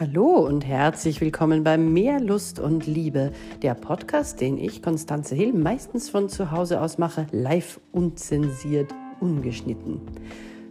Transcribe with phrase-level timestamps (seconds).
[0.00, 3.32] Hallo und herzlich willkommen bei Mehr Lust und Liebe,
[3.62, 10.00] der Podcast, den ich, Konstanze Hill, meistens von zu Hause aus mache, live unzensiert, ungeschnitten.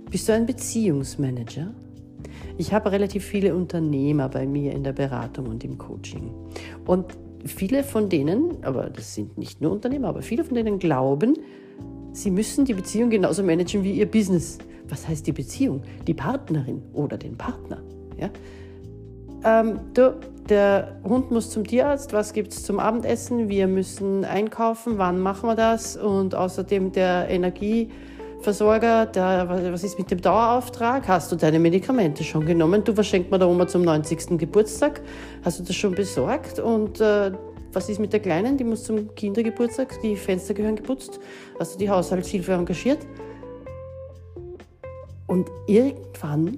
[0.10, 1.74] Bist du ein Beziehungsmanager?
[2.58, 6.32] Ich habe relativ viele Unternehmer bei mir in der Beratung und im Coaching.
[6.86, 7.08] Und
[7.44, 11.38] viele von denen, aber das sind nicht nur Unternehmer, aber viele von denen glauben,
[12.14, 14.58] sie müssen die Beziehung genauso managen wie ihr Business.
[14.88, 15.82] Was heißt die Beziehung?
[16.08, 17.84] Die Partnerin oder den Partner.
[18.18, 18.30] Ja?
[19.44, 20.16] Ähm, du,
[20.50, 23.50] der Hund muss zum Tierarzt, was gibt es zum Abendessen?
[23.50, 25.98] Wir müssen einkaufen, wann machen wir das?
[25.98, 31.08] Und außerdem der Energieversorger, der, was ist mit dem Dauerauftrag?
[31.08, 32.84] Hast du deine Medikamente schon genommen?
[32.84, 34.38] Du, was man der Oma zum 90.
[34.38, 35.02] Geburtstag?
[35.44, 36.60] Hast du das schon besorgt?
[36.60, 37.32] Und äh,
[37.74, 38.58] was ist mit der Kleinen?
[38.58, 41.20] Die muss zum Kindergeburtstag, die Fenster gehören geputzt.
[41.60, 43.06] Hast du die Haushaltshilfe engagiert?
[45.28, 46.58] Und irgendwann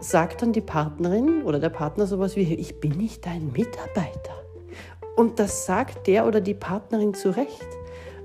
[0.00, 4.34] sagt dann die Partnerin oder der Partner sowas wie, ich bin nicht dein Mitarbeiter.
[5.16, 7.66] Und das sagt der oder die Partnerin zu Recht,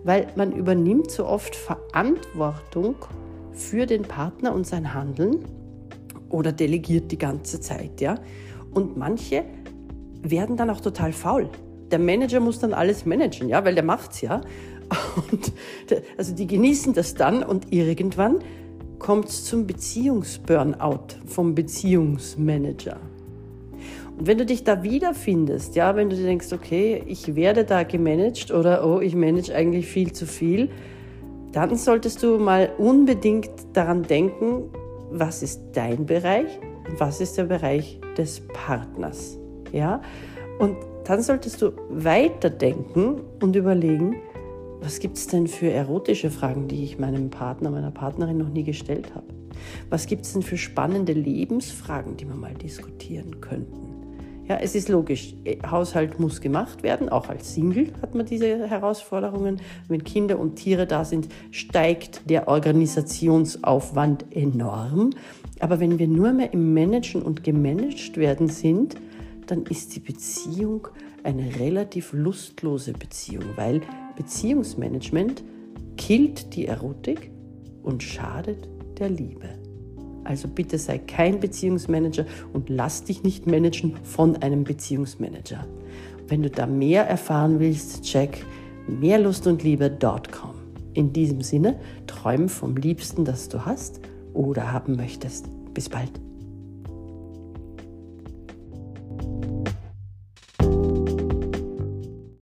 [0.03, 2.95] weil man übernimmt so oft Verantwortung
[3.53, 5.45] für den Partner und sein Handeln
[6.29, 8.15] oder delegiert die ganze Zeit, ja.
[8.73, 9.43] Und manche
[10.21, 11.49] werden dann auch total faul.
[11.91, 14.41] Der Manager muss dann alles managen, ja, weil der macht's ja.
[15.31, 15.53] Und
[16.17, 18.39] also die genießen das dann und irgendwann
[19.01, 22.97] kommt es zum Beziehungsburnout vom Beziehungsmanager.
[24.15, 27.81] Und wenn du dich da wiederfindest, ja, wenn du dir denkst, okay, ich werde da
[27.81, 30.69] gemanagt oder oh, ich manage eigentlich viel zu viel,
[31.51, 34.69] dann solltest du mal unbedingt daran denken,
[35.09, 39.39] was ist dein Bereich und was ist der Bereich des Partners.
[39.71, 40.03] Ja?
[40.59, 44.17] Und dann solltest du weiterdenken und überlegen,
[44.81, 48.63] was gibt es denn für erotische Fragen, die ich meinem Partner, meiner Partnerin noch nie
[48.63, 49.27] gestellt habe?
[49.89, 53.91] Was gibt es denn für spannende Lebensfragen, die wir mal diskutieren könnten?
[54.47, 58.67] Ja, es ist logisch, äh, Haushalt muss gemacht werden, auch als Single hat man diese
[58.67, 59.61] Herausforderungen.
[59.87, 65.11] Wenn Kinder und Tiere da sind, steigt der Organisationsaufwand enorm.
[65.59, 68.95] Aber wenn wir nur mehr im Managen und gemanagt werden sind,
[69.45, 70.87] dann ist die Beziehung
[71.23, 73.81] eine relativ lustlose Beziehung, weil
[74.21, 75.43] Beziehungsmanagement
[75.97, 77.31] killt die Erotik
[77.81, 79.49] und schadet der Liebe.
[80.25, 85.65] Also bitte sei kein Beziehungsmanager und lass dich nicht managen von einem Beziehungsmanager.
[86.27, 88.45] Wenn du da mehr erfahren willst, check
[88.87, 90.53] mehrlustundliebe.com.
[90.93, 94.01] In diesem Sinne, träum vom Liebsten, das du hast
[94.35, 95.49] oder haben möchtest.
[95.73, 96.11] Bis bald.